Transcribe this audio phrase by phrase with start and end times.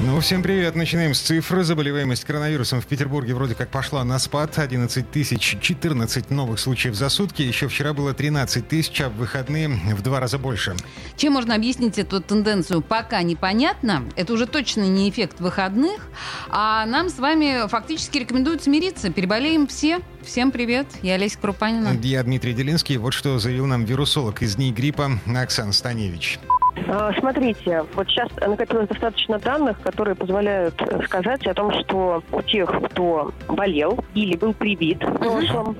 [0.00, 0.76] Ну, всем привет.
[0.76, 1.64] Начинаем с цифры.
[1.64, 4.56] Заболеваемость коронавирусом в Петербурге вроде как пошла на спад.
[4.56, 7.42] 11 тысяч 14 новых случаев за сутки.
[7.42, 10.76] Еще вчера было 13 тысяч, а в выходные в два раза больше.
[11.16, 14.04] Чем можно объяснить эту тенденцию, пока непонятно.
[14.14, 16.08] Это уже точно не эффект выходных.
[16.48, 19.10] А нам с вами фактически рекомендуют смириться.
[19.10, 19.98] Переболеем все.
[20.22, 20.86] Всем привет.
[21.02, 21.98] Я Олеся Крупанина.
[22.00, 22.98] Я Дмитрий Делинский.
[22.98, 26.38] Вот что заявил нам вирусолог из дней гриппа Оксан Станевич.
[26.86, 32.42] А, смотрите, вот сейчас накопилось достаточно данных, которые позволяют э, сказать о том, что у
[32.42, 35.76] тех, кто болел или был привит в прошлом,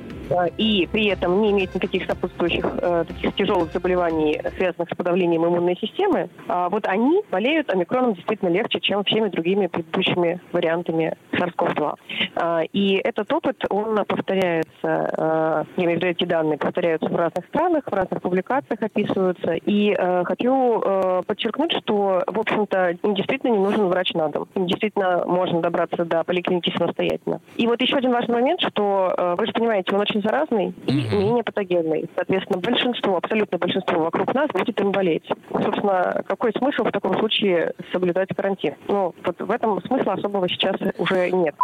[0.56, 5.76] и при этом не имеет никаких сопутствующих э, таких тяжелых заболеваний, связанных с подавлением иммунной
[5.76, 11.94] системы, а вот они болеют омикроном действительно легче, чем всеми другими предыдущими вариантами SARS-CoV-2.
[12.36, 18.22] А, и этот опыт, он повторяется, э, эти данные, повторяются в разных странах, в разных
[18.22, 19.52] публикациях описываются.
[19.54, 24.48] И э, хочу э, подчеркнуть, что, в общем-то, им действительно не нужен врач на дом.
[24.54, 27.40] Им действительно можно добраться до поликлиники самостоятельно.
[27.56, 30.92] И вот еще один важный момент, что, э, вы же понимаете, он очень заразный и
[30.92, 31.16] mm-hmm.
[31.16, 32.08] менее патогенный.
[32.14, 35.28] Соответственно, большинство, абсолютно большинство вокруг нас будет им болеть.
[35.50, 38.74] Собственно, какой смысл в таком случае соблюдать карантин?
[38.88, 41.54] Ну, вот в этом смысла особого сейчас уже нет.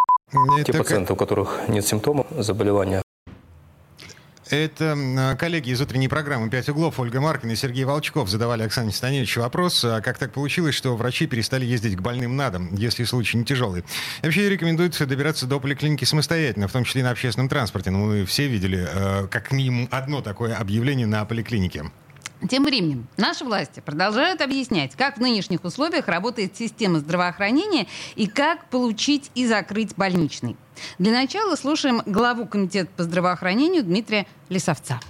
[0.65, 3.04] Те пациенты, у которых нет симптомов заболевания,
[4.51, 8.93] это а, коллеги из утренней программы «Пять углов» Ольга Маркина и Сергей Волчков задавали Оксане
[8.93, 13.05] Станевичу вопрос, а как так получилось, что врачи перестали ездить к больным на дом, если
[13.05, 13.85] случай не тяжелый.
[14.23, 17.91] Вообще рекомендуется добираться до поликлиники самостоятельно, в том числе на общественном транспорте.
[17.91, 21.85] Ну, мы все видели э, как минимум одно такое объявление на поликлинике.
[22.49, 28.67] Тем временем наши власти продолжают объяснять, как в нынешних условиях работает система здравоохранения и как
[28.67, 30.57] получить и закрыть больничный.
[30.99, 35.01] Для начала слушаем главу Комитета по здравоохранению Дмитрия Лисовца.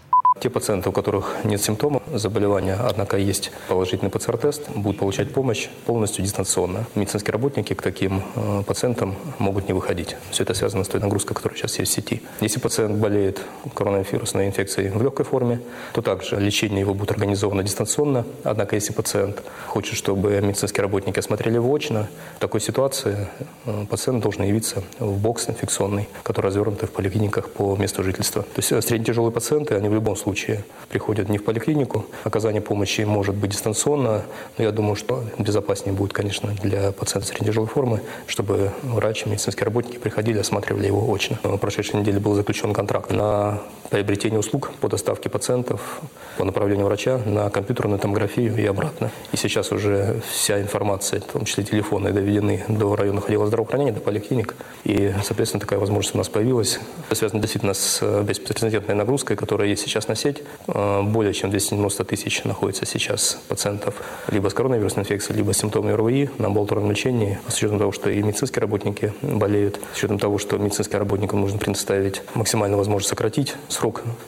[0.40, 6.24] Те пациенты, у которых нет симптомов заболевания, однако есть положительный ПЦР-тест, будут получать помощь полностью
[6.24, 6.86] дистанционно.
[6.96, 10.16] Медицинские работники к таким э, пациентам могут не выходить.
[10.32, 12.22] Все это связано с той нагрузкой, которая сейчас есть в сети.
[12.40, 13.40] Если пациент болеет
[13.74, 15.60] коронавирусной инфекцией в легкой форме,
[15.92, 18.26] то также лечение его будет организовано дистанционно.
[18.42, 23.28] Однако, если пациент хочет, чтобы медицинские работники осмотрели его очно, в такой ситуации
[23.66, 28.42] э, пациент должен явиться в бокс инфекционный, который развернут в поликлиниках по месту жительства.
[28.42, 32.06] То есть э, среднетяжелые пациенты, они в любом случае случае приходят не в поликлинику.
[32.24, 34.22] Оказание помощи может быть дистанционно,
[34.56, 39.64] но я думаю, что безопаснее будет, конечно, для пациента средней тяжелой формы, чтобы врачи, медицинские
[39.64, 41.38] работники приходили, осматривали его очно.
[41.42, 43.60] На прошедшей неделе был заключен контракт на
[43.94, 46.00] приобретение услуг по доставке пациентов
[46.36, 49.12] по направлению врача на компьютерную томографию и обратно.
[49.30, 54.00] И сейчас уже вся информация, в том числе телефоны, доведены до районных отделов здравоохранения, до
[54.00, 54.56] поликлиник.
[54.82, 56.80] И, соответственно, такая возможность у нас появилась.
[57.06, 60.42] Это связано действительно с беспрецедентной нагрузкой, которая есть сейчас на сеть.
[60.66, 63.94] Э, более чем 290 тысяч находится сейчас пациентов
[64.28, 67.38] либо с коронавирусной инфекцией, либо с симптомами РВИ на амбулаторном лечении.
[67.46, 71.60] С учетом того, что и медицинские работники болеют, с учетом того, что медицинским работникам нужно
[71.60, 73.83] предоставить максимально возможность сократить срок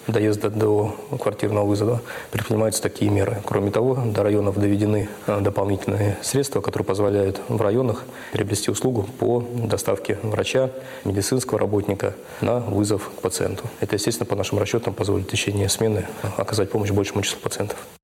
[0.06, 3.38] доезда до квартирного вызова, предпринимаются такие меры.
[3.44, 9.44] Кроме того, до районов доведены э, дополнительные средства, которые позволяют в районах приобрести услугу по
[9.54, 10.70] доставке врача,
[11.04, 13.64] медицинского работника на вызов к пациенту.
[13.80, 16.06] Это, естественно, по нашим расчетам позволит в течение смены
[16.36, 17.95] оказать помощь большему числу пациентов.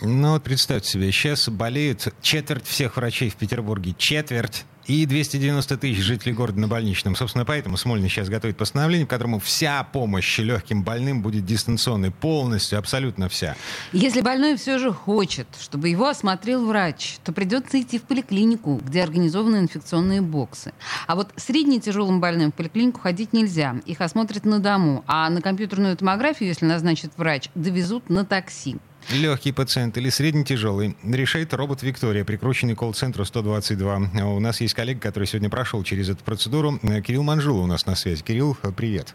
[0.00, 3.96] Ну вот представьте себе, сейчас болеют четверть всех врачей в Петербурге.
[3.98, 7.16] Четверть и 290 тысяч жителей города на больничном.
[7.16, 12.12] Собственно, поэтому Смольный сейчас готовит постановление, в котором вся помощь легким больным будет дистанционной.
[12.12, 13.56] Полностью, абсолютно вся.
[13.92, 19.02] Если больной все же хочет, чтобы его осмотрел врач, то придется идти в поликлинику, где
[19.02, 20.72] организованы инфекционные боксы.
[21.08, 23.74] А вот средне тяжелым больным в поликлинику ходить нельзя.
[23.84, 25.02] Их осмотрят на дому.
[25.08, 28.78] А на компьютерную томографию, если назначит врач, довезут на такси.
[29.10, 30.94] Легкий пациент или средне-тяжелый.
[31.02, 33.96] Решает робот Виктория, прикрученный колл-центру 122.
[34.24, 36.78] У нас есть коллега, который сегодня прошел через эту процедуру.
[36.78, 38.22] Кирилл Манжула у нас на связи.
[38.22, 39.14] Кирилл, привет.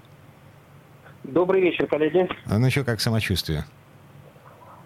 [1.23, 2.27] Добрый вечер, коллеги.
[2.47, 3.65] А ну что, как самочувствие?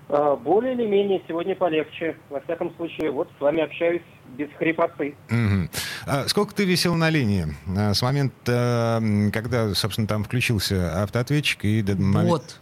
[0.09, 2.17] А, более или менее сегодня полегче.
[2.29, 4.03] Во всяком случае, вот с вами общаюсь
[4.37, 5.15] без хрипоты.
[5.29, 5.69] Угу.
[6.05, 9.01] А сколько ты висел на линии а, с момента,
[9.31, 11.81] когда, собственно, там включился автоответчик и.
[11.81, 12.59] Вот.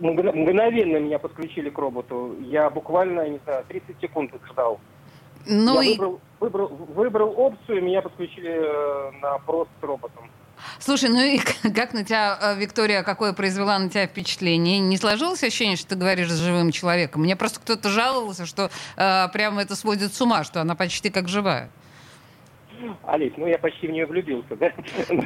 [0.00, 2.36] Мгновенно меня подключили к роботу.
[2.40, 4.80] Я буквально, не знаю, 30 секунд ждал.
[5.46, 5.98] Ну я и...
[5.98, 10.30] выбрал, выбрал, выбрал опцию, меня подключили э, на просто с роботом.
[10.78, 11.38] Слушай, ну и
[11.74, 14.78] как на тебя, э, Виктория, какое произвела на тебя впечатление?
[14.78, 17.22] Не сложилось ощущение, что ты говоришь с живым человеком?
[17.22, 21.28] Мне просто кто-то жаловался, что э, прямо это сводит с ума, что она почти как
[21.28, 21.70] живая.
[23.06, 24.72] Олесь, ну я почти в нее влюбился, да?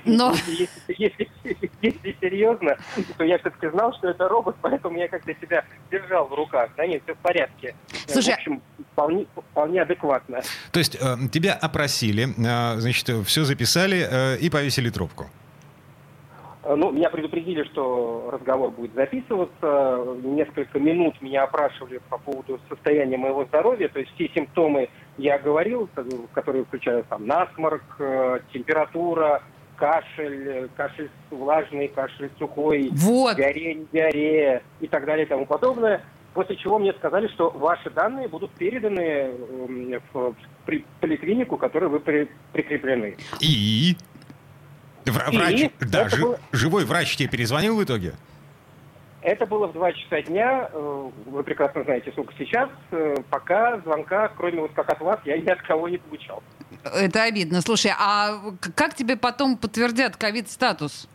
[0.04, 0.34] Но...
[0.46, 2.76] Если, если, если серьезно,
[3.16, 6.70] то я все-таки знал, что это робот, поэтому я как-то себя держал в руках.
[6.76, 7.74] Да нет, все в порядке.
[8.06, 8.62] Слушай, в общем,
[8.92, 10.40] вполне, вполне адекватно.
[10.72, 15.30] То есть э, тебя опросили, э, значит, все записали э, и повесили трубку?
[16.68, 20.04] Э, ну, меня предупредили, что разговор будет записываться.
[20.22, 23.88] Несколько минут меня опрашивали по поводу состояния моего здоровья.
[23.88, 25.88] То есть все симптомы я говорил,
[26.34, 29.42] которые включают там насморк, э, температура,
[29.76, 33.36] кашель, кашель влажный, кашель сухой, вот.
[33.36, 36.02] диарея, диарея и так далее и тому подобное.
[36.34, 39.32] После чего мне сказали, что ваши данные будут переданы
[40.12, 40.34] в
[41.00, 43.16] поликлинику, которой вы при, прикреплены.
[43.40, 43.96] И?
[45.06, 46.40] Врач, и да, жи, было...
[46.52, 48.14] живой врач тебе перезвонил в итоге?
[49.22, 50.70] Это было в 2 часа дня.
[50.72, 52.68] Э, вы прекрасно знаете, сколько сейчас.
[52.92, 56.42] Э, пока звонка, кроме вот как от вас, я ни от кого не получал.
[56.84, 57.60] Это обидно.
[57.60, 58.40] Слушай, а
[58.76, 61.08] как тебе потом подтвердят ковид-статус?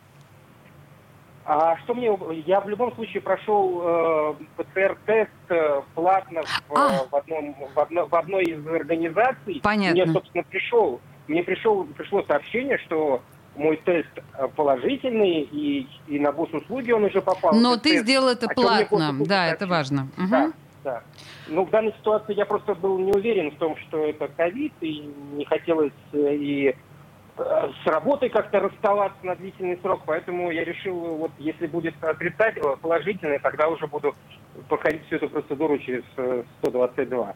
[1.45, 2.09] А что мне...
[2.45, 7.05] Я в любом случае прошел э, ПЦР-тест э, платно в, а.
[7.09, 9.59] в, одном, в, одно, в одной из организаций.
[9.61, 10.03] Понятно.
[10.03, 13.21] Мне, собственно, пришел, мне пришел, пришло сообщение, что
[13.55, 17.53] мой тест э, положительный, и, и на госуслуги он уже попал.
[17.53, 20.07] Но ты тест, сделал это платно, да, это важно.
[20.17, 20.27] Угу.
[20.29, 20.51] Да,
[20.83, 21.03] да.
[21.47, 25.01] Ну, в данной ситуации я просто был не уверен в том, что это ковид, и
[25.33, 26.75] не хотелось э, и
[27.35, 33.39] с работой как-то расставаться на длительный срок, поэтому я решил, вот если будет отрицательно, положительный,
[33.39, 34.15] тогда уже буду
[34.69, 36.03] проходить всю эту процедуру через
[36.61, 37.21] 122.
[37.21, 37.33] Угу.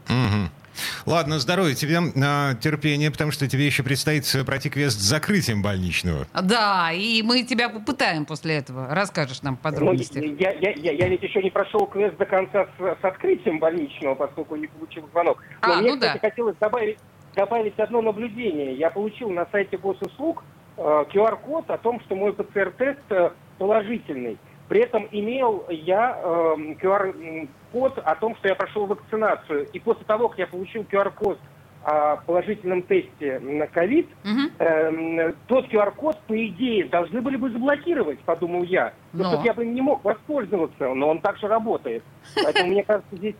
[1.07, 6.27] Ладно, здоровья тебе, э, терпения, потому что тебе еще предстоит пройти квест с закрытием больничного.
[6.33, 8.93] Да, и мы тебя попытаем после этого.
[8.93, 10.19] Расскажешь нам подробности.
[10.19, 13.59] Ну, я, я, я, я ведь еще не прошел квест до конца с, с открытием
[13.59, 15.41] больничного, поскольку не получил звонок.
[15.65, 16.29] Но а, мне, ну кстати, да.
[16.29, 16.97] хотелось добавить,
[17.38, 18.74] добавить одно наблюдение.
[18.74, 20.44] Я получил на сайте госуслуг
[20.75, 23.30] э, QR-код о том, что мой ПЦР-тест э,
[23.60, 24.38] положительный.
[24.68, 29.68] При этом имел я э, QR-код о том, что я прошел вакцинацию.
[29.72, 31.39] И после того, как я получил QR-код
[31.88, 34.51] о положительном тесте на ковид, угу.
[34.60, 38.94] э, тот QR-код, по идее, должны были бы заблокировать, подумал я.
[39.13, 39.44] Но, но.
[39.45, 42.04] я бы не мог воспользоваться, но он также работает.
[42.44, 43.36] Поэтому мне кажется, здесь,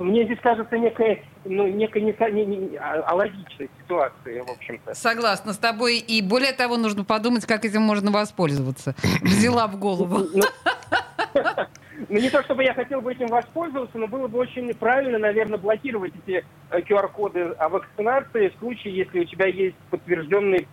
[0.00, 4.94] мне здесь кажется некая, ну, некая не, не, не, алогичная ситуация, в общем-то.
[4.94, 5.98] Согласна с тобой.
[5.98, 8.94] И более того, нужно подумать, как этим можно воспользоваться.
[9.20, 10.20] Взяла в голову.
[12.08, 15.58] Ну, не то чтобы я хотел бы этим воспользоваться, но было бы очень правильно, наверное,
[15.58, 20.66] блокировать эти QR-коды э, о вакцинации в случае, если у тебя есть подтвержденный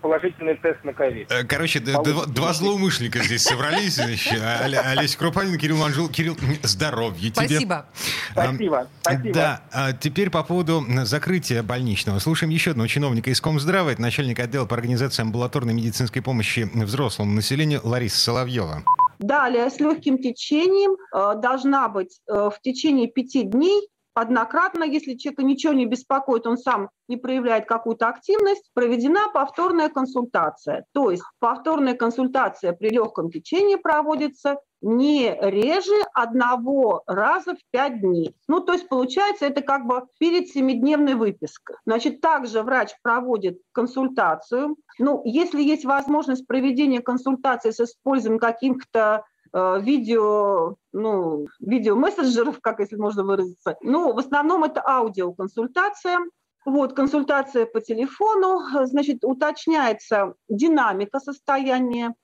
[0.00, 1.30] положительный тест на ковид.
[1.30, 3.98] Э, короче, два злоумышленника здесь собрались.
[3.98, 6.08] Олеся Крупанин, Кирилл Манжул.
[6.08, 7.46] Кирилл, здоровья тебе.
[7.48, 7.86] Спасибо.
[8.32, 8.88] Спасибо.
[9.00, 9.34] Спасибо.
[9.34, 12.18] Да, а теперь по поводу закрытия больничного.
[12.18, 13.90] Слушаем еще одного чиновника из Комздрава.
[13.90, 18.82] Это начальник отдела по организации амбулаторной медицинской помощи взрослому населению Лариса Соловьева.
[19.22, 25.44] Далее с легким течением э, должна быть э, в течение пяти дней однократно, если человека
[25.44, 30.86] ничего не беспокоит, он сам не проявляет какую-то активность, проведена повторная консультация.
[30.92, 38.34] То есть повторная консультация при легком течении проводится не реже одного раза в пять дней.
[38.48, 41.76] Ну, то есть получается это как бы перед семидневной выпиской.
[41.86, 44.76] Значит, также врач проводит консультацию.
[44.98, 52.96] Ну, если есть возможность проведения консультации с использованием каких-то э, видео, ну, видеомессенджеров, как если
[52.96, 53.76] можно выразиться.
[53.80, 56.18] Ну, в основном это аудиоконсультация.
[56.64, 62.14] Вот, консультация по телефону, значит, уточняется динамика состояния,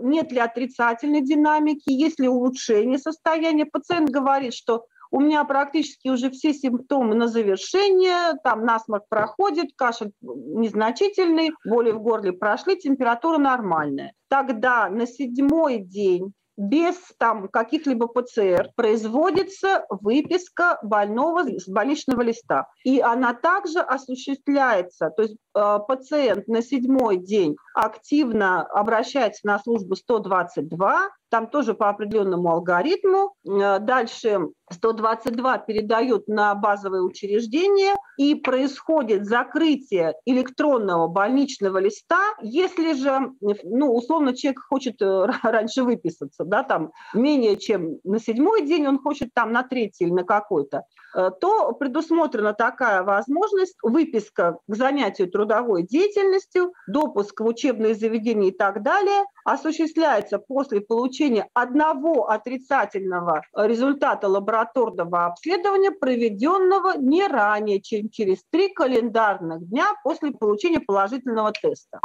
[0.00, 3.66] нет ли отрицательной динамики, есть ли улучшение состояния.
[3.66, 10.10] Пациент говорит, что у меня практически уже все симптомы на завершение, там насморк проходит, кашель
[10.20, 14.12] незначительный, боли в горле прошли, температура нормальная.
[14.28, 22.68] Тогда на седьмой день без там каких-либо ПЦР производится выписка больного с больничного листа.
[22.84, 29.96] И она также осуществляется, то есть э, пациент на седьмой день активно обращается на службу
[29.96, 33.34] 122, там тоже по определенному алгоритму.
[33.44, 42.20] Э, дальше 122 передают на базовые учреждения, и происходит закрытие электронного больничного листа.
[42.40, 48.66] Если же, ну, условно, человек хочет э, раньше выписаться, да, там, менее чем на седьмой
[48.66, 50.82] день, он хочет там на третий или на какой-то,
[51.16, 58.56] э, то предусмотрена такая возможность, выписка к занятию трудовой деятельностью, допуск в учебные заведения и
[58.56, 68.38] так далее, осуществляется после получения одного отрицательного результата лабораторного обследования, проведенного не ранее, чем через
[68.50, 72.00] три календарных дня после получения положительного теста.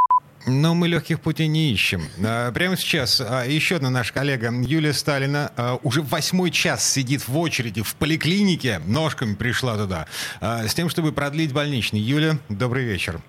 [0.48, 2.02] Но мы легких путей не ищем.
[2.26, 7.28] А, прямо сейчас а, еще одна наша коллега Юлия Сталина а, уже восьмой час сидит
[7.28, 10.08] в очереди в поликлинике, ножками пришла туда,
[10.42, 12.00] с тем, чтобы продлить больничный.
[12.00, 13.22] Юля, добрый вечер.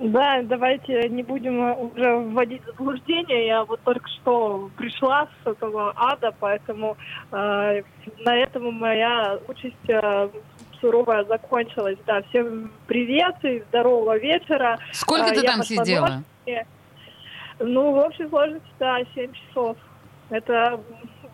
[0.00, 3.46] Да, давайте не будем уже вводить заблуждение.
[3.46, 6.96] Я вот только что пришла с этого ада, поэтому
[7.30, 7.82] э,
[8.20, 10.28] на этом моя участь э,
[10.80, 11.98] суровая закончилась.
[12.06, 14.78] Да, всем привет и здорового вечера.
[14.92, 16.22] Сколько э, ты там сидела?
[17.58, 19.76] Ну, в общей сложности, да, 7 часов.
[20.30, 20.80] Это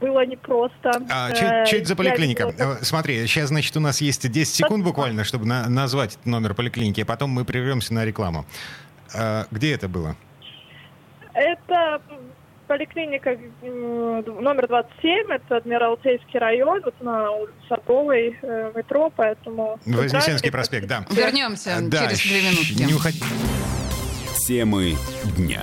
[0.00, 0.90] было непросто.
[1.10, 2.54] А, что это за поликлиника?
[2.56, 2.64] Я...
[2.64, 7.00] Э, смотри, сейчас, значит, у нас есть 10 секунд буквально, чтобы на назвать номер поликлиники,
[7.00, 8.46] а потом мы прервемся на рекламу.
[9.14, 10.16] А, где это было?
[11.34, 12.00] Это
[12.66, 17.28] поликлиника номер 27, это Адмиралтейский район, вот на
[17.68, 19.78] Садовой э, метро, поэтому...
[19.86, 21.06] Вознесенский проспект, да.
[21.10, 22.82] Вернемся да, через две минутки.
[22.82, 23.22] Не уходи.
[24.46, 24.94] Темы
[25.36, 25.62] дня.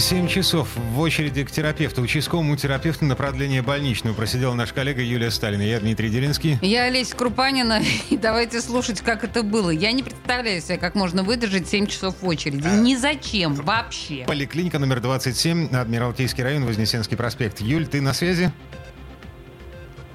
[0.00, 5.30] 7 часов в очереди к терапевту, участковому терапевту на продление больничного просидела наш коллега Юлия
[5.30, 5.60] Сталина.
[5.60, 6.58] Я Дмитрий Делинский.
[6.62, 7.80] Я Олеся Крупанина.
[8.10, 9.70] И давайте слушать, как это было.
[9.70, 12.66] Я не представляю себе, как можно выдержать 7 часов в очереди.
[12.66, 12.76] А...
[12.76, 14.24] Ни зачем вообще.
[14.26, 17.60] Поликлиника номер 27, Адмиралтейский район, Вознесенский проспект.
[17.60, 18.50] Юль, ты на связи?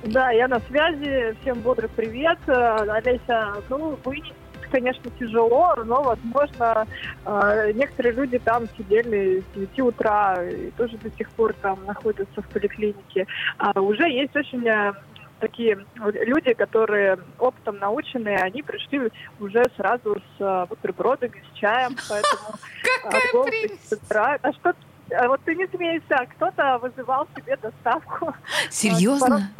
[0.03, 1.35] Да, я на связи.
[1.41, 2.39] Всем бодрый привет.
[2.47, 4.33] Олеся, ну, вы не
[4.67, 6.87] конечно, тяжело, но, возможно,
[7.25, 12.41] э, некоторые люди там сидели с 9 утра и тоже до сих пор там находятся
[12.41, 13.27] в поликлинике.
[13.57, 14.93] А уже есть очень э,
[15.39, 22.57] такие люди, которые опытом наученные, они пришли уже сразу с э, бутербродами, с чаем, поэтому...
[23.03, 24.11] Какая прелесть!
[24.11, 24.73] А что
[25.11, 28.33] а вот ты не смейся, кто-то вызывал себе доставку.
[28.69, 29.51] Серьезно?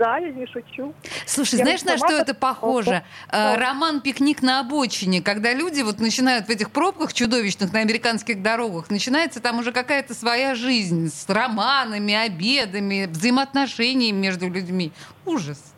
[0.00, 0.94] Да, я не шучу.
[1.26, 3.02] Слушай, я знаешь, на что это похоже?
[3.28, 8.40] О, Роман «Пикник на обочине», когда люди вот начинают в этих пробках чудовищных на американских
[8.40, 14.90] дорогах, начинается там уже какая-то своя жизнь с романами, обедами, взаимоотношениями между людьми.
[15.26, 15.74] Ужас.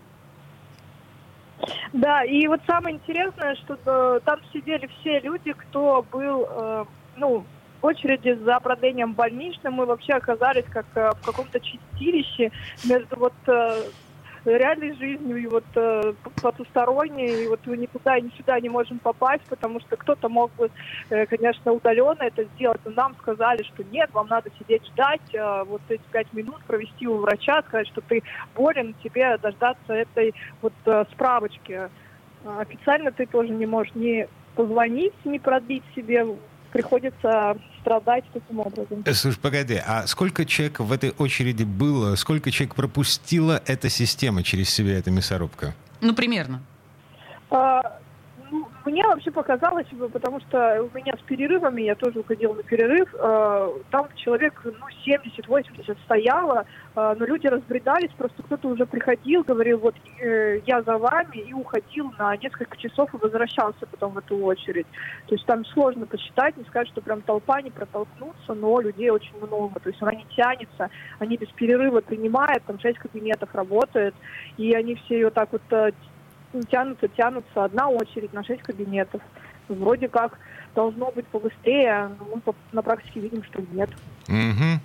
[1.93, 6.85] Да, и вот самое интересное, что э, там сидели все люди, кто был, э,
[7.17, 7.45] ну,
[7.83, 9.75] в очереди за продлением больничным.
[9.75, 12.53] Мы вообще оказались как э, в каком-то чистилище
[12.85, 13.83] между вот э,
[14.45, 19.45] реальной жизнью и вот э, потусторонней, и вот мы никуда и сюда не можем попасть,
[19.49, 20.71] потому что кто-то мог бы,
[21.11, 25.65] э, конечно, удаленно это сделать, но нам сказали, что нет, вам надо сидеть ждать, э,
[25.65, 28.23] вот эти пять минут провести у врача, сказать, что ты
[28.55, 31.89] болен, тебе дождаться этой вот э, справочки.
[32.45, 36.27] Официально ты тоже не можешь ни позвонить, не продлить себе
[36.73, 39.03] приходится страдать таким образом.
[39.05, 44.43] Э, слушай, погоди, а сколько человек в этой очереди было, сколько человек пропустила эта система
[44.43, 45.75] через себя, эта мясорубка?
[46.01, 46.63] Ну, примерно.
[47.51, 48.01] А,
[48.85, 53.73] мне вообще показалось, потому что у меня с перерывами, я тоже уходила на перерыв, э,
[53.91, 59.95] там человек ну, 70-80 стояло, э, но люди разбредались, просто кто-то уже приходил, говорил, вот
[60.21, 64.87] э, я за вами, и уходил на несколько часов и возвращался потом в эту очередь.
[65.27, 69.37] То есть там сложно посчитать, не сказать, что прям толпа не протолкнуться, но людей очень
[69.41, 74.15] много, то есть она не тянется, они без перерыва принимают, там 6 кабинетов работает,
[74.57, 75.63] и они все ее так вот
[76.71, 79.23] тянутся, тянутся, одна очередь на шесть кабинетов.
[79.69, 80.39] Вроде как
[80.75, 83.91] должно быть побыстрее, но мы на практике видим, что нет.
[84.29, 84.81] Угу.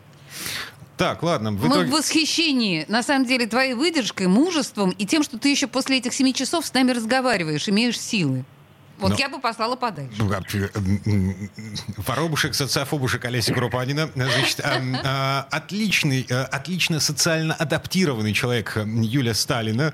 [0.97, 1.51] Так, ладно.
[1.51, 1.81] В итоге...
[1.81, 5.97] Мы в восхищении, на самом деле, твоей выдержкой, мужеством и тем, что ты еще после
[5.97, 8.45] этих семи часов с нами разговариваешь, имеешь силы.
[8.99, 9.15] Вот Но...
[9.17, 10.15] я бы послала подальше.
[10.17, 11.35] Ну,
[11.97, 14.09] воробушек, социофобушек Олеся Крупанина.
[14.15, 19.93] Значит, а, а, отличный, а, отлично социально адаптированный человек Юля Сталина.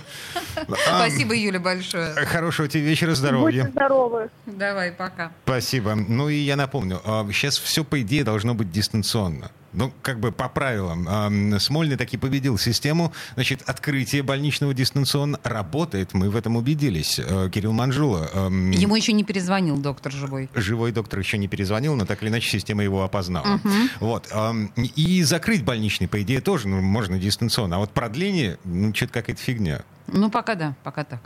[0.87, 2.13] Спасибо, Юля, большое.
[2.25, 3.63] Хорошего тебе вечера, здоровья.
[3.63, 4.29] Будьте здоровы.
[4.45, 5.31] Давай, пока.
[5.43, 5.95] Спасибо.
[5.95, 10.49] Ну и я напомню, сейчас все, по идее, должно быть дистанционно ну, как бы по
[10.49, 11.59] правилам.
[11.59, 13.13] Смольный таки победил систему.
[13.35, 16.13] Значит, открытие больничного дистанционно работает.
[16.13, 17.19] Мы в этом убедились.
[17.19, 18.29] Э, Кирилл Манжула.
[18.33, 20.49] Ему еще не перезвонил доктор живой.
[20.53, 23.55] Живой доктор еще не перезвонил, но так или иначе система его опознала.
[23.55, 23.69] Угу.
[23.99, 24.31] Вот.
[24.95, 27.77] И закрыть больничный, по идее, тоже ну, можно дистанционно.
[27.77, 29.83] А вот продление, ну, что-то какая-то фигня.
[30.07, 31.21] Ну, пока да, пока так.